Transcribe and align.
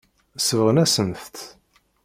Sebɣen-asent-t. 0.39 1.37